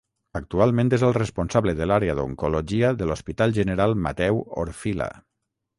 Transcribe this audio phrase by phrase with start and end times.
[0.37, 5.15] Actualment és el responsable de l'àrea d'oncologia de l'Hospital General Mateu Orfila.